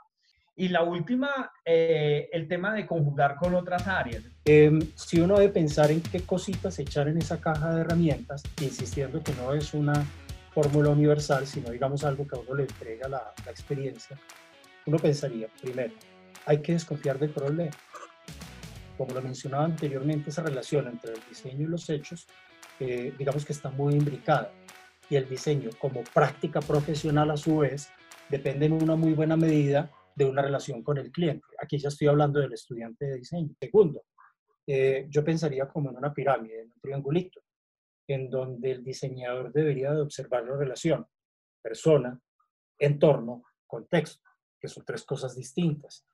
Y 0.55 0.69
la 0.69 0.83
última, 0.83 1.51
eh, 1.63 2.29
el 2.31 2.47
tema 2.47 2.73
de 2.73 2.87
conjugar 2.87 3.35
con 3.35 3.53
otras 3.53 3.87
áreas. 3.87 4.23
Em, 4.43 4.79
si 4.95 5.21
uno 5.21 5.37
debe 5.37 5.53
pensar 5.53 5.91
en 5.91 6.01
qué 6.01 6.21
cositas 6.21 6.79
echar 6.79 7.07
en 7.07 7.19
esa 7.19 7.39
caja 7.39 7.73
de 7.75 7.81
herramientas, 7.81 8.41
insistiendo 8.59 9.21
que 9.21 9.33
no 9.35 9.53
es 9.53 9.73
una 9.75 10.03
fórmula 10.57 10.89
universal, 10.89 11.45
sino 11.45 11.69
digamos 11.69 12.03
algo 12.03 12.27
que 12.27 12.35
a 12.35 12.39
uno 12.39 12.55
le 12.55 12.63
entrega 12.63 13.07
la, 13.07 13.31
experiencia, 13.47 14.19
uno 14.87 14.97
pensaría, 14.97 15.47
primero, 15.61 15.93
hay 16.47 16.63
que 16.63 16.71
desconfiar 16.71 17.19
del 17.19 17.29
problema. 17.29 17.75
Como 18.97 19.13
lo 19.13 19.21
mencionaba 19.21 19.65
anteriormente, 19.65 20.31
esa 20.31 20.41
relación 20.41 20.87
entre 20.87 21.13
el 21.13 21.19
diseño 21.29 21.67
y 21.67 21.69
los 21.69 21.87
hechos, 21.91 22.25
eh, 22.79 23.13
digamos 23.19 23.45
que 23.45 23.53
está 23.53 23.69
muy 23.69 23.93
imbricada. 23.93 24.51
Y 25.11 25.15
el 25.15 25.29
diseño 25.29 25.69
como 25.77 26.03
práctica 26.03 26.59
profesional 26.59 27.29
a 27.29 27.37
su 27.37 27.59
vez 27.59 27.89
depende 28.27 28.65
en 28.65 28.73
una 28.73 28.95
muy 28.95 29.13
buena 29.13 29.37
medida 29.37 29.91
de 30.15 30.25
una 30.25 30.41
relación 30.41 30.81
con 30.81 30.97
el 30.97 31.11
cliente. 31.11 31.45
Aquí 31.61 31.77
ya 31.77 31.89
estoy 31.89 32.07
hablando 32.07 32.39
del 32.39 32.53
estudiante 32.53 33.05
de 33.05 33.17
diseño. 33.17 33.53
Segundo, 33.59 34.05
eh, 34.65 35.05
yo 35.07 35.23
pensaría 35.23 35.67
como 35.67 35.91
en 35.91 35.97
una 35.97 36.11
pirámide, 36.11 36.61
en 36.61 36.71
un 36.71 36.81
triangulito 36.81 37.41
en 38.07 38.29
donde 38.29 38.71
el 38.71 38.83
diseñador 38.83 39.51
debería 39.51 39.91
de 39.93 40.01
observar 40.01 40.45
la 40.45 40.55
relación 40.55 41.05
persona, 41.61 42.19
entorno, 42.79 43.43
contexto, 43.65 44.23
que 44.59 44.69
son 44.69 44.85
tres 44.85 45.03
cosas 45.03 45.35
distintas. 45.35 46.07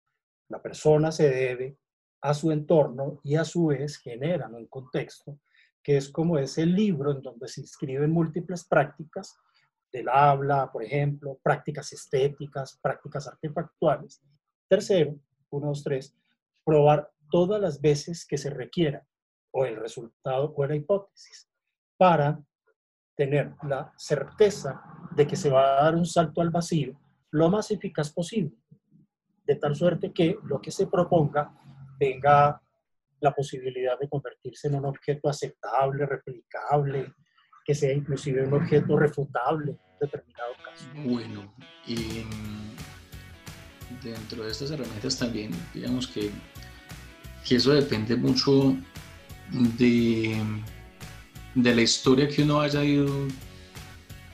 La 0.49 0.61
persona 0.61 1.11
se 1.11 1.29
debe 1.29 1.77
a 2.21 2.33
su 2.33 2.51
entorno 2.51 3.19
y 3.23 3.35
a 3.35 3.45
su 3.45 3.67
vez 3.67 3.97
generan 3.97 4.55
un 4.55 4.67
contexto 4.67 5.39
que 5.83 5.97
es 5.97 6.09
como 6.09 6.37
ese 6.39 6.65
libro 6.65 7.11
en 7.11 7.21
donde 7.21 7.47
se 7.47 7.61
inscriben 7.61 8.09
múltiples 8.09 8.63
prácticas 8.63 9.37
del 9.91 10.09
habla, 10.09 10.71
por 10.71 10.83
ejemplo, 10.83 11.37
prácticas 11.43 11.91
estéticas, 11.93 12.79
prácticas 12.81 13.27
artefactuales. 13.27 14.23
Tercero, 14.67 15.19
uno, 15.51 15.67
dos, 15.67 15.83
tres, 15.83 16.15
probar 16.63 17.11
todas 17.29 17.61
las 17.61 17.79
veces 17.79 18.25
que 18.25 18.37
se 18.37 18.49
requiera 18.49 19.05
o 19.51 19.65
el 19.65 19.75
resultado 19.75 20.53
o 20.55 20.65
la 20.65 20.75
hipótesis 20.75 21.52
para 22.03 22.37
tener 23.15 23.53
la 23.63 23.93
certeza 23.95 24.83
de 25.15 25.25
que 25.25 25.37
se 25.37 25.49
va 25.49 25.79
a 25.79 25.83
dar 25.85 25.95
un 25.95 26.05
salto 26.05 26.41
al 26.41 26.49
vacío 26.49 26.99
lo 27.31 27.49
más 27.49 27.71
eficaz 27.71 28.11
posible, 28.11 28.57
de 29.45 29.55
tal 29.55 29.73
suerte 29.73 30.11
que 30.11 30.37
lo 30.43 30.59
que 30.59 30.69
se 30.69 30.87
proponga 30.87 31.57
tenga 31.97 32.61
la 33.21 33.33
posibilidad 33.33 33.97
de 33.97 34.09
convertirse 34.09 34.67
en 34.67 34.75
un 34.75 34.85
objeto 34.87 35.29
aceptable, 35.29 36.05
replicable, 36.05 37.13
que 37.63 37.73
sea 37.73 37.93
inclusive 37.93 38.45
un 38.45 38.53
objeto 38.55 38.97
refutable 38.97 39.71
en 39.71 39.99
determinado 40.01 40.53
caso. 40.61 40.85
Bueno, 41.05 41.55
y 41.87 42.25
dentro 44.03 44.43
de 44.43 44.51
estas 44.51 44.71
herramientas 44.71 45.17
también, 45.17 45.51
digamos 45.73 46.07
que, 46.07 46.31
que 47.47 47.55
eso 47.55 47.71
depende 47.71 48.17
mucho 48.17 48.75
de 49.77 50.37
de 51.55 51.75
la 51.75 51.81
historia 51.81 52.27
que 52.27 52.43
uno 52.43 52.61
haya 52.61 52.83
ido 52.83 53.27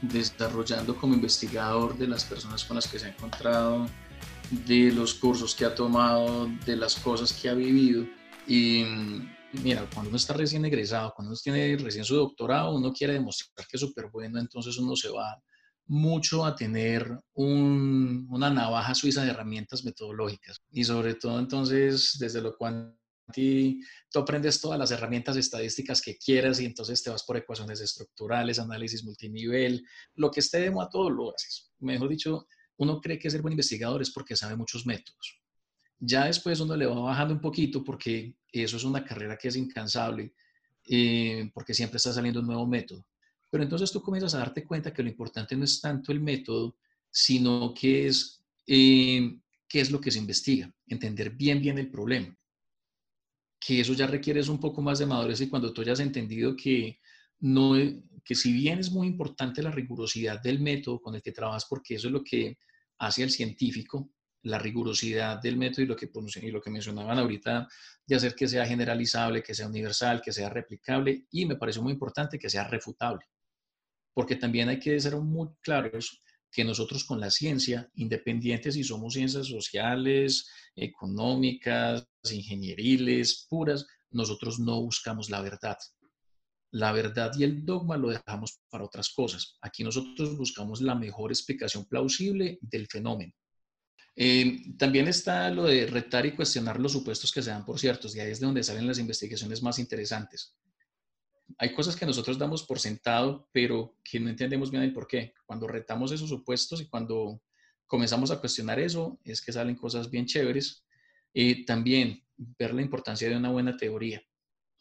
desarrollando 0.01 0.95
como 0.95 1.13
investigador, 1.13 1.97
de 1.97 2.07
las 2.07 2.23
personas 2.23 2.63
con 2.63 2.75
las 2.75 2.87
que 2.87 2.99
se 2.99 3.07
ha 3.07 3.09
encontrado, 3.09 3.87
de 4.65 4.91
los 4.91 5.13
cursos 5.13 5.53
que 5.53 5.65
ha 5.65 5.75
tomado, 5.75 6.49
de 6.65 6.75
las 6.75 6.95
cosas 6.95 7.33
que 7.33 7.49
ha 7.49 7.53
vivido. 7.53 8.05
Y 8.47 8.83
mira, 9.63 9.87
cuando 9.93 10.09
uno 10.09 10.17
está 10.17 10.33
recién 10.33 10.65
egresado, 10.65 11.13
cuando 11.15 11.31
uno 11.31 11.39
tiene 11.41 11.77
recién 11.77 12.05
su 12.05 12.15
doctorado, 12.15 12.75
uno 12.75 12.93
quiere 12.93 13.13
demostrar 13.13 13.67
que 13.67 13.77
es 13.77 13.81
súper 13.81 14.09
bueno, 14.11 14.39
entonces 14.39 14.77
uno 14.77 14.95
se 14.95 15.09
va 15.09 15.37
mucho 15.87 16.45
a 16.45 16.55
tener 16.55 17.19
una 17.33 18.49
navaja 18.49 18.93
suiza 18.93 19.23
de 19.23 19.31
herramientas 19.31 19.83
metodológicas. 19.83 20.61
Y 20.71 20.83
sobre 20.83 21.15
todo 21.15 21.39
entonces, 21.39 22.15
desde 22.19 22.41
lo 22.41 22.55
cual 22.55 22.95
tú 23.33 24.19
aprendes 24.19 24.59
todas 24.59 24.79
las 24.79 24.91
herramientas 24.91 25.37
estadísticas 25.37 26.01
que 26.01 26.17
quieras 26.17 26.59
y 26.59 26.65
entonces 26.65 27.01
te 27.03 27.09
vas 27.09 27.23
por 27.23 27.37
ecuaciones 27.37 27.81
estructurales, 27.81 28.59
análisis 28.59 29.03
multinivel, 29.03 29.85
lo 30.15 30.31
que 30.31 30.39
esté 30.39 30.59
de 30.61 30.71
moda, 30.71 30.89
todo 30.89 31.09
lo 31.09 31.33
haces. 31.33 31.71
Mejor 31.79 32.09
dicho, 32.09 32.47
uno 32.77 32.99
cree 32.99 33.19
que 33.19 33.29
ser 33.29 33.41
buen 33.41 33.53
investigador 33.53 34.01
es 34.01 34.11
porque 34.11 34.35
sabe 34.35 34.55
muchos 34.55 34.85
métodos. 34.85 35.39
Ya 35.99 36.25
después 36.25 36.59
uno 36.59 36.75
le 36.75 36.85
va 36.85 36.99
bajando 36.99 37.33
un 37.33 37.41
poquito 37.41 37.83
porque 37.83 38.35
eso 38.51 38.77
es 38.77 38.83
una 38.83 39.03
carrera 39.03 39.37
que 39.37 39.49
es 39.49 39.55
incansable, 39.55 40.33
eh, 40.85 41.51
porque 41.53 41.73
siempre 41.73 41.97
está 41.97 42.13
saliendo 42.13 42.39
un 42.39 42.47
nuevo 42.47 42.65
método. 42.65 43.05
Pero 43.49 43.63
entonces 43.63 43.91
tú 43.91 44.01
comienzas 44.01 44.33
a 44.35 44.39
darte 44.39 44.65
cuenta 44.65 44.93
que 44.93 45.03
lo 45.03 45.09
importante 45.09 45.55
no 45.55 45.65
es 45.65 45.81
tanto 45.81 46.11
el 46.11 46.21
método, 46.21 46.77
sino 47.11 47.73
que 47.73 48.07
es 48.07 48.43
eh, 48.65 49.39
qué 49.67 49.81
es 49.81 49.91
lo 49.91 49.99
que 49.99 50.11
se 50.11 50.19
investiga, 50.19 50.71
entender 50.87 51.31
bien, 51.31 51.59
bien 51.59 51.77
el 51.79 51.89
problema 51.89 52.38
que 53.59 53.81
eso 53.81 53.93
ya 53.93 54.07
requiere 54.07 54.41
un 54.49 54.59
poco 54.59 54.81
más 54.81 54.99
de 54.99 55.05
madurez 55.05 55.41
y 55.41 55.49
cuando 55.49 55.73
tú 55.73 55.81
hayas 55.81 55.99
entendido 55.99 56.55
que 56.55 56.99
no, 57.39 57.75
que 58.23 58.35
si 58.35 58.53
bien 58.53 58.79
es 58.79 58.91
muy 58.91 59.07
importante 59.07 59.61
la 59.61 59.71
rigurosidad 59.71 60.41
del 60.41 60.59
método 60.59 61.01
con 61.01 61.15
el 61.15 61.21
que 61.21 61.31
trabajas, 61.31 61.65
porque 61.69 61.95
eso 61.95 62.07
es 62.07 62.13
lo 62.13 62.23
que 62.23 62.57
hace 62.99 63.23
al 63.23 63.31
científico, 63.31 64.11
la 64.43 64.59
rigurosidad 64.59 65.41
del 65.41 65.57
método 65.57 65.83
y 65.83 65.87
lo 65.87 65.95
que, 65.95 66.09
y 66.41 66.51
lo 66.51 66.61
que 66.61 66.69
mencionaban 66.69 67.19
ahorita 67.19 67.67
de 68.05 68.15
hacer 68.15 68.35
que 68.35 68.47
sea 68.47 68.65
generalizable, 68.65 69.43
que 69.43 69.53
sea 69.53 69.67
universal, 69.67 70.21
que 70.21 70.31
sea 70.31 70.49
replicable 70.49 71.25
y 71.31 71.45
me 71.45 71.55
parece 71.55 71.81
muy 71.81 71.93
importante 71.93 72.39
que 72.39 72.49
sea 72.49 72.65
refutable. 72.65 73.25
Porque 74.13 74.35
también 74.35 74.69
hay 74.69 74.79
que 74.79 74.99
ser 74.99 75.15
muy 75.17 75.49
claros 75.61 76.21
que 76.51 76.63
nosotros 76.63 77.03
con 77.03 77.19
la 77.19 77.29
ciencia, 77.29 77.89
independientes 77.95 78.73
si 78.73 78.83
somos 78.83 79.13
ciencias 79.13 79.47
sociales, 79.47 80.49
económicas, 80.75 82.07
ingenieriles, 82.31 83.45
puras, 83.49 83.85
nosotros 84.11 84.59
no 84.59 84.81
buscamos 84.81 85.29
la 85.29 85.41
verdad. 85.41 85.77
La 86.71 86.91
verdad 86.91 87.31
y 87.37 87.43
el 87.43 87.65
dogma 87.65 87.97
lo 87.97 88.09
dejamos 88.09 88.61
para 88.69 88.85
otras 88.85 89.09
cosas. 89.09 89.57
Aquí 89.61 89.83
nosotros 89.83 90.37
buscamos 90.37 90.81
la 90.81 90.95
mejor 90.95 91.31
explicación 91.31 91.85
plausible 91.85 92.59
del 92.61 92.87
fenómeno. 92.87 93.33
Eh, 94.15 94.75
también 94.77 95.07
está 95.07 95.49
lo 95.49 95.63
de 95.63 95.87
retar 95.87 96.25
y 96.25 96.35
cuestionar 96.35 96.79
los 96.79 96.91
supuestos 96.91 97.31
que 97.31 97.41
se 97.41 97.51
dan 97.51 97.65
por 97.65 97.79
ciertos, 97.79 98.15
y 98.15 98.19
ahí 98.19 98.31
es 98.31 98.39
de 98.39 98.47
donde 98.47 98.63
salen 98.63 98.85
las 98.85 98.99
investigaciones 98.99 99.63
más 99.63 99.79
interesantes. 99.79 100.55
Hay 101.57 101.73
cosas 101.73 101.95
que 101.95 102.05
nosotros 102.05 102.37
damos 102.37 102.63
por 102.63 102.79
sentado, 102.79 103.49
pero 103.51 103.95
que 104.03 104.19
no 104.19 104.29
entendemos 104.29 104.71
bien 104.71 104.83
el 104.83 104.93
por 104.93 105.07
qué. 105.07 105.33
Cuando 105.45 105.67
retamos 105.67 106.11
esos 106.11 106.29
supuestos 106.29 106.81
y 106.81 106.87
cuando 106.87 107.41
comenzamos 107.87 108.31
a 108.31 108.39
cuestionar 108.39 108.79
eso, 108.79 109.19
es 109.23 109.41
que 109.41 109.51
salen 109.51 109.75
cosas 109.75 110.09
bien 110.09 110.25
chéveres. 110.25 110.85
Y 111.33 111.65
también 111.65 112.23
ver 112.37 112.73
la 112.73 112.81
importancia 112.81 113.29
de 113.29 113.35
una 113.35 113.51
buena 113.51 113.75
teoría, 113.77 114.23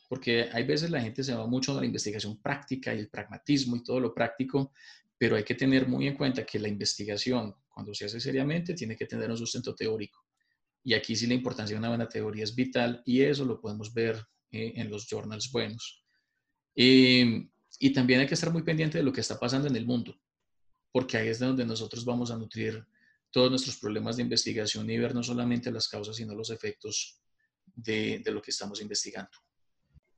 porque 0.09 0.49
hay 0.53 0.65
veces 0.65 0.91
la 0.91 1.01
gente 1.01 1.23
se 1.23 1.35
va 1.35 1.47
mucho 1.47 1.77
a 1.77 1.81
la 1.81 1.87
investigación 1.87 2.41
práctica 2.41 2.95
y 2.95 3.01
el 3.01 3.09
pragmatismo 3.09 3.77
y 3.77 3.83
todo 3.83 4.01
lo 4.01 4.15
práctico, 4.15 4.73
pero 5.19 5.37
hay 5.37 5.45
que 5.45 5.55
tener 5.55 5.89
muy 5.89 6.07
en 6.07 6.15
cuenta 6.15 6.47
que 6.47 6.59
la 6.59 6.69
investigación 6.69 7.55
cuando 7.79 7.95
se 7.95 8.07
hace 8.07 8.19
seriamente, 8.19 8.75
tiene 8.75 8.97
que 8.97 9.07
tener 9.07 9.31
un 9.31 9.37
sustento 9.37 9.73
teórico. 9.73 10.27
Y 10.83 10.95
aquí 10.95 11.15
sí 11.15 11.29
la 11.29 11.35
importancia 11.35 11.77
de 11.77 11.79
una 11.79 11.91
buena 11.91 12.09
teoría 12.09 12.43
es 12.43 12.53
vital 12.53 13.05
y 13.07 13.23
eso 13.23 13.45
lo 13.45 13.61
podemos 13.61 13.95
ver 13.95 14.17
eh, 14.51 14.73
en 14.75 14.91
los 14.91 15.07
journals 15.09 15.53
buenos. 15.53 16.05
Em, 16.81 17.51
y 17.81 17.93
también 17.93 18.21
hay 18.21 18.29
que 18.29 18.35
estar 18.35 18.53
muy 18.53 18.63
pendiente 18.63 18.99
de 18.99 19.05
lo 19.05 19.13
que 19.13 19.21
está 19.21 19.37
pasando 19.37 19.67
en 19.67 19.75
el 19.75 19.85
mundo, 19.85 20.15
porque 20.93 21.17
ahí 21.17 21.27
es 21.27 21.41
de 21.41 21.47
donde 21.47 21.67
nosotros 21.67 22.05
vamos 22.05 22.31
a 22.31 22.37
nutrir 22.37 22.87
todos 23.33 23.51
nuestros 23.51 23.79
problemas 23.79 24.17
de 24.17 24.23
investigación 24.23 24.89
y 24.89 24.97
ver 24.97 25.13
no 25.13 25.25
solamente 25.25 25.73
las 25.73 25.89
causas, 25.89 26.15
sino 26.15 26.37
los 26.37 26.51
efectos 26.51 27.21
de, 27.75 28.21
de 28.25 28.31
lo 28.31 28.41
que 28.41 28.53
estamos 28.53 28.81
investigando. 28.81 29.37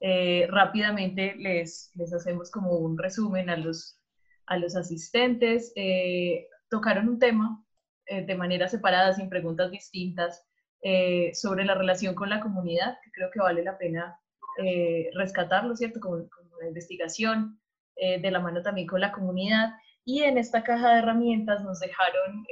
Eh, 0.01 0.47
rápidamente 0.51 1.35
les, 1.37 1.93
les 1.95 2.13
hacemos 2.13 2.51
como 2.51 2.73
un 2.73 2.99
resumen 2.99 3.49
a 3.49 3.57
los, 3.57 3.99
a 4.45 4.59
los 4.59 4.77
asistentes. 4.77 5.73
Eh, 5.77 6.47
tocaron 6.69 7.09
un 7.09 7.19
tema 7.19 7.65
eh, 8.05 8.27
de 8.27 8.35
manera 8.35 8.69
separada, 8.69 9.15
sin 9.15 9.31
preguntas 9.31 9.71
distintas, 9.71 10.47
eh, 10.83 11.31
sobre 11.33 11.65
la 11.65 11.75
relación 11.75 12.15
con 12.15 12.29
la 12.29 12.41
comunidad, 12.41 12.99
que 13.03 13.11
creo 13.13 13.31
que 13.31 13.41
vale 13.41 13.65
la 13.65 13.79
pena 13.79 14.21
eh, 14.63 15.11
rescatarlo, 15.15 15.77
¿cierto? 15.77 16.01
Como, 16.01 16.29
como 16.29 16.59
la 16.61 16.69
investigación, 16.69 17.59
de 17.97 18.31
la 18.31 18.41
mano 18.41 18.63
también 18.63 18.87
con 18.87 19.03
la 19.03 19.13
comunidad. 19.13 19.75
Y 20.07 20.23
en 20.23 20.39
esta 20.39 20.63
caja 20.65 20.95
de 20.95 20.99
herramientas 21.01 21.63
nos 21.63 21.81
dejaron 21.81 22.47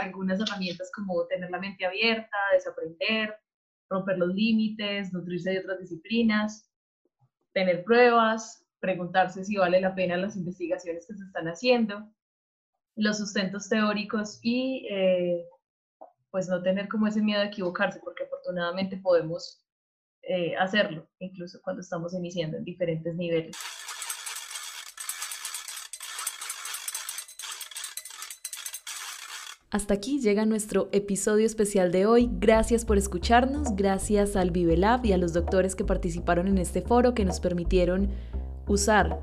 algunas 0.00 0.40
herramientas 0.40 0.90
como 0.92 1.24
tener 1.28 1.52
la 1.52 1.60
mente 1.60 1.86
abierta, 1.86 2.36
desaprender, 2.52 3.36
romper 3.88 4.18
los 4.18 4.34
límites, 4.34 5.12
nutrirse 5.12 5.50
de 5.50 5.60
otras 5.60 5.78
disciplinas, 5.78 6.68
tener 7.52 7.84
pruebas, 7.84 8.66
preguntarse 8.80 9.44
si 9.44 9.56
vale 9.56 9.80
la 9.80 9.94
pena 9.94 10.16
las 10.16 10.36
investigaciones 10.36 11.06
que 11.06 11.14
se 11.14 11.24
están 11.24 11.48
haciendo, 11.48 12.08
los 12.96 13.18
sustentos 13.18 13.68
teóricos 13.68 14.38
y 14.42 14.86
eh, 14.90 15.44
pues 16.30 16.48
no 16.48 16.62
tener 16.62 16.88
como 16.88 17.06
ese 17.06 17.22
miedo 17.22 17.40
a 17.40 17.46
equivocarse, 17.46 18.00
porque 18.02 18.24
afortunadamente 18.24 18.98
podemos 18.98 19.64
eh, 20.28 20.54
hacerlo, 20.56 21.08
incluso 21.20 21.58
cuando 21.62 21.80
estamos 21.80 22.12
iniciando 22.14 22.58
en 22.58 22.64
diferentes 22.64 23.14
niveles. 23.14 23.56
Hasta 29.70 29.94
aquí 29.94 30.20
llega 30.20 30.44
nuestro 30.44 30.88
episodio 30.92 31.46
especial 31.46 31.92
de 31.92 32.06
hoy. 32.06 32.30
Gracias 32.32 32.84
por 32.84 32.98
escucharnos, 32.98 33.74
gracias 33.74 34.36
al 34.36 34.50
ViveLab 34.50 35.04
y 35.06 35.12
a 35.12 35.18
los 35.18 35.32
doctores 35.32 35.74
que 35.76 35.84
participaron 35.84 36.48
en 36.48 36.58
este 36.58 36.82
foro 36.82 37.14
que 37.14 37.24
nos 37.24 37.40
permitieron 37.40 38.10
usar 38.66 39.20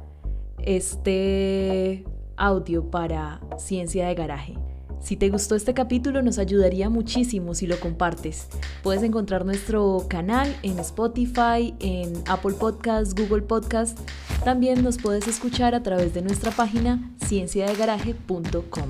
este 0.60 2.04
audio 2.36 2.89
para 2.89 3.41
Ciencia 3.58 4.08
de 4.08 4.15
Garaje. 4.15 4.75
Si 5.06 5.15
te 5.18 5.30
gustó 5.30 5.56
este 5.56 5.76
capítulo 5.76 6.24
nos 6.24 6.39
ayudaría 6.39 6.89
muchísimo 6.89 7.54
si 7.54 7.68
lo 7.68 7.80
compartes. 7.80 8.48
Puedes 8.82 9.04
encontrar 9.04 9.46
nuestro 9.46 10.08
canal 10.10 10.58
en 10.63 10.80
Spotify, 10.80 11.76
en 11.80 12.24
Apple 12.28 12.56
Podcasts, 12.56 13.13
Google 13.13 13.44
Podcasts. 13.44 14.02
También 14.44 14.84
nos 14.84 14.98
puedes 14.98 15.28
escuchar 15.28 15.76
a 15.76 15.84
través 15.84 16.15
de 16.15 16.24
nuestra 16.24 16.50
página 16.50 17.12
cienciadegaraje.com. 17.24 18.89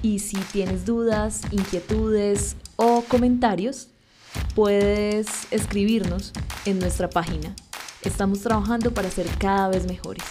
Y 0.00 0.20
si 0.20 0.36
tienes 0.52 0.86
dudas, 0.86 1.42
inquietudes 1.50 2.54
o 2.76 3.02
comentarios, 3.08 3.88
puedes 4.54 5.26
escribirnos 5.50 6.32
en 6.66 6.78
nuestra 6.78 7.10
página. 7.10 7.52
Estamos 8.02 8.42
trabajando 8.42 8.94
para 8.94 9.10
ser 9.10 9.26
cada 9.38 9.70
vez 9.70 9.88
mejores. 9.88 10.22